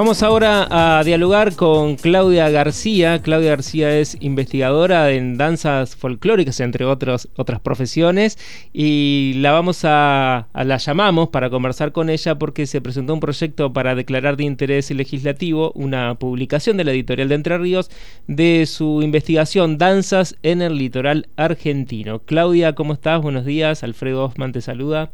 [0.00, 3.20] Vamos ahora a dialogar con Claudia García.
[3.20, 7.28] Claudia García es investigadora en danzas folclóricas, entre otras
[7.62, 8.38] profesiones,
[8.72, 13.74] y la vamos a, la llamamos para conversar con ella porque se presentó un proyecto
[13.74, 17.90] para declarar de interés legislativo una publicación de la editorial de Entre Ríos
[18.26, 22.20] de su investigación Danzas en el litoral argentino.
[22.20, 23.20] Claudia, ¿cómo estás?
[23.20, 23.84] Buenos días.
[23.84, 25.10] Alfredo Osman te saluda.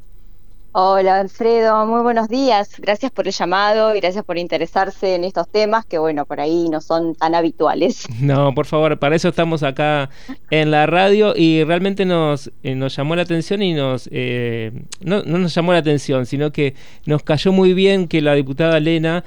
[0.78, 2.78] Hola Alfredo, muy buenos días.
[2.78, 6.68] Gracias por el llamado y gracias por interesarse en estos temas que, bueno, por ahí
[6.68, 8.06] no son tan habituales.
[8.20, 10.10] No, por favor, para eso estamos acá
[10.50, 14.06] en la radio y realmente nos, eh, nos llamó la atención y nos.
[14.12, 14.70] Eh,
[15.00, 16.74] no, no, nos llamó la atención, sino que
[17.06, 19.24] nos cayó muy bien que la diputada Elena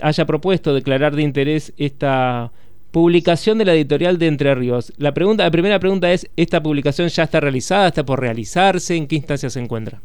[0.00, 2.50] haya propuesto declarar de interés esta
[2.92, 4.94] publicación de la editorial de Entre Ríos.
[4.96, 7.88] La, pregunta, la primera pregunta es: ¿esta publicación ya está realizada?
[7.88, 8.96] ¿Está por realizarse?
[8.96, 10.00] ¿En qué instancia se encuentra?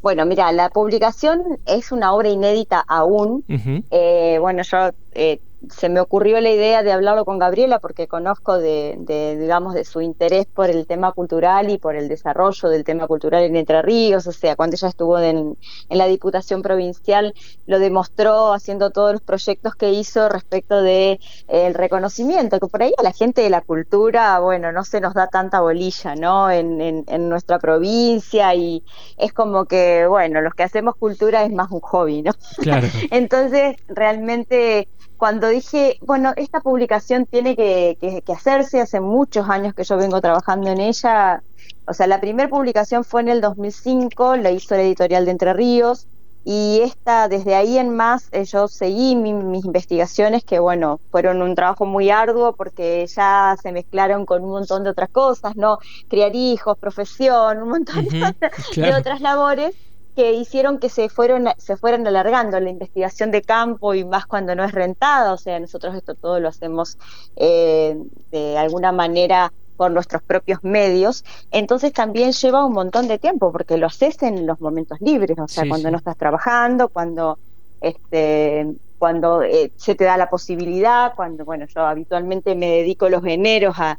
[0.00, 3.44] Bueno, mira, la publicación es una obra inédita aún.
[3.90, 8.58] eh, bueno, yo eh, se me ocurrió la idea de hablarlo con Gabriela porque conozco
[8.58, 13.06] de, digamos, de su interés por el tema cultural y por el desarrollo del tema
[13.06, 15.56] cultural en Entre Ríos, o sea, cuando ella estuvo en,
[15.88, 17.34] la Diputación Provincial
[17.66, 22.82] lo demostró haciendo todos los proyectos que hizo respecto de eh, el reconocimiento, que por
[22.82, 26.50] ahí a la gente de la cultura, bueno, no se nos da tanta bolilla, ¿no?
[26.50, 28.82] En, en nuestra provincia y
[29.16, 32.32] es como que, bueno, los que hacemos cultura es más un hobby, ¿no?
[32.58, 32.86] Claro.
[33.10, 39.96] Entonces, realmente cuando dije, bueno, esta publicación tiene que, hacerse, hace muchos años que yo
[39.96, 41.42] vengo trabajando en ella,
[41.86, 45.52] o sea, la primera publicación fue en el 2005, la hizo la editorial de Entre
[45.52, 46.06] Ríos,
[46.44, 51.54] y esta, desde ahí en más, eh, yo seguí mis investigaciones, que bueno, fueron un
[51.54, 55.78] trabajo muy arduo porque ya se mezclaron con un montón de otras cosas, ¿no?
[56.08, 59.74] Criar hijos, profesión, un montón de otras labores
[60.18, 64.56] que hicieron que se fueron se fueran alargando la investigación de campo y más cuando
[64.56, 66.98] no es rentada, o sea, nosotros esto todo lo hacemos
[67.36, 67.96] eh,
[68.32, 71.22] de alguna manera por nuestros propios medios,
[71.52, 75.46] entonces también lleva un montón de tiempo porque lo haces en los momentos libres, o
[75.46, 77.38] sea, cuando no estás trabajando, cuando
[77.80, 78.66] este
[78.98, 83.76] cuando eh, se te da la posibilidad, cuando, bueno, yo habitualmente me dedico los eneros
[83.78, 83.96] a,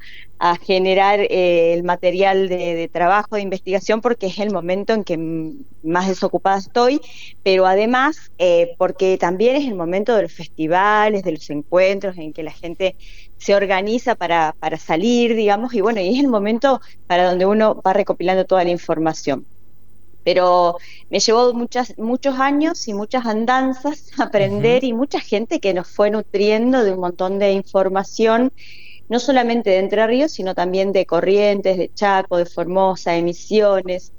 [0.62, 5.18] generar eh, el material de, trabajo, de investigación, porque es el momento en que
[5.84, 7.02] más desocupada estoy,
[7.44, 12.32] pero además eh, porque también es el momento de los festivales, de los encuentros, en
[12.32, 12.96] que la gente
[13.38, 17.82] se organiza para, para salir, digamos, y bueno, y es el momento para donde uno
[17.86, 19.46] va recopilando toda la información
[20.24, 20.78] pero
[21.10, 26.12] me llevó muchas, muchos años y muchas andanzas aprender y mucha gente que nos fue
[26.12, 28.52] nutriendo de un montón de información,
[29.08, 34.12] no solamente de Entre Ríos, sino también de Corrientes, de Chaco, de Formosa, emisiones,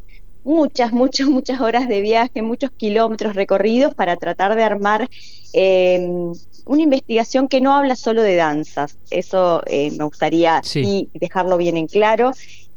[0.45, 5.09] muchas, muchas, muchas horas de viaje, muchos kilómetros recorridos para tratar de armar
[5.53, 6.33] em,
[6.67, 8.97] una investigación que no habla solo de danzas.
[9.11, 10.63] Eso eh, me gustaría
[11.15, 12.33] dejarlo bien en claro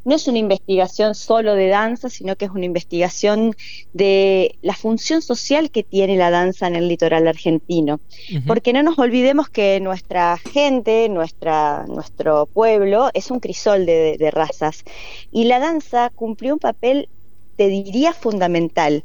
[0.06, 3.56] no es una investigación solo de danza, sino que es una investigación
[3.94, 8.00] de la función social que tiene la danza en el litoral argentino.
[8.48, 14.32] Porque no nos olvidemos que nuestra gente, nuestra, nuestro pueblo, es un crisol de, de
[14.32, 14.84] razas.
[15.32, 17.08] Y la danza cumplió un papel,
[17.56, 19.04] te diría, fundamental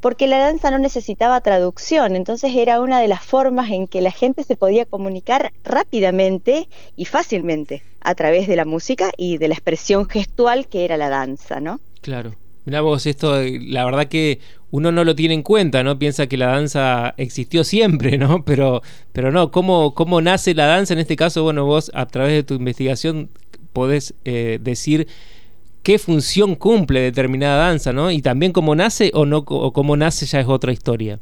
[0.00, 4.10] porque la danza no necesitaba traducción, entonces era una de las formas en que la
[4.10, 9.54] gente se podía comunicar rápidamente y fácilmente a través de la música y de la
[9.54, 11.80] expresión gestual que era la danza, ¿no?
[12.00, 12.34] Claro.
[12.64, 14.38] Mira vos, esto, la verdad que
[14.70, 15.98] uno no lo tiene en cuenta, ¿no?
[15.98, 18.44] Piensa que la danza existió siempre, ¿no?
[18.50, 20.94] Pero, pero no, ¿cómo, ¿cómo nace la danza?
[20.94, 23.30] En este caso, bueno, vos a través de tu investigación
[23.72, 25.08] podés eh, decir
[25.82, 28.10] qué función cumple determinada danza, ¿no?
[28.10, 31.18] Y también cómo nace o no, o cómo nace ya es otra historia.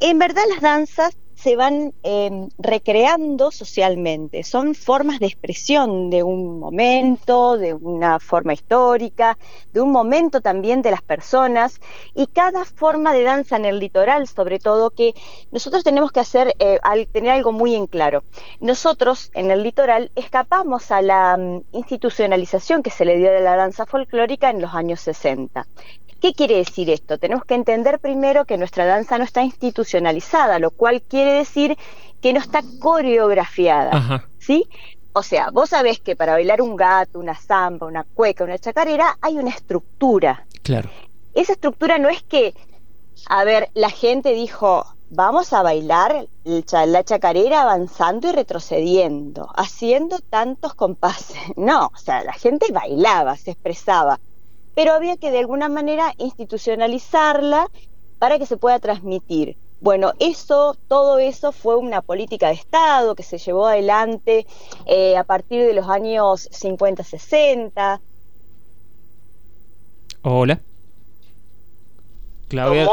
[0.00, 4.42] En verdad las danzas se van em, recreando socialmente.
[4.42, 9.38] Son formas de expresión de un momento, de una forma histórica,
[9.72, 11.80] de un momento también de las personas
[12.12, 15.14] y cada forma de danza en el litoral, sobre todo, que
[15.52, 18.24] nosotros tenemos que hacer, eh, al tener algo muy en claro.
[18.60, 23.54] Nosotros en el litoral escapamos a la mm, institucionalización que se le dio de la
[23.54, 25.66] danza folclórica en los años 60.
[26.20, 27.18] ¿Qué quiere decir esto?
[27.18, 31.76] Tenemos que entender primero que nuestra danza no está institucionalizada, lo cual quiere decir
[32.20, 34.68] que no está coreografiada, ¿sí?
[35.12, 39.16] O sea, vos sabés que para bailar un gato, una zamba, una cueca, una chacarera,
[39.20, 40.44] hay una estructura.
[40.62, 40.90] Claro.
[41.34, 42.54] Esa estructura no es que,
[43.26, 50.74] a ver, la gente dijo, vamos a bailar la chacarera avanzando y retrocediendo, haciendo tantos
[50.74, 51.36] compases.
[51.56, 54.18] No, o sea, la gente bailaba, se expresaba
[54.78, 57.68] pero había que de alguna manera institucionalizarla
[58.20, 59.56] para que se pueda transmitir.
[59.80, 64.46] Bueno, eso, todo eso fue una política de Estado que se llevó adelante
[64.86, 67.98] eh, a partir de los años 50-60.
[70.22, 70.60] Hola.
[72.46, 72.88] Claudia.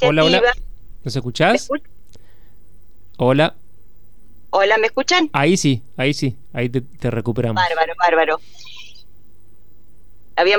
[0.00, 0.42] Hola, hola.
[1.04, 1.68] ¿Nos escuchás?
[3.18, 3.54] Hola.
[4.48, 5.28] Hola, ¿me escuchan?
[5.34, 7.62] Ahí sí, ahí sí, ahí te, recuperamos.
[7.62, 8.40] Bárbaro, bárbaro.